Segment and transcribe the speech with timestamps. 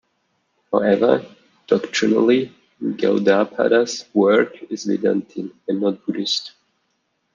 [0.73, 1.23] However,
[1.67, 2.51] doctrinally
[2.81, 6.53] Gaudapada's work is Vedantin, and not Buddhist.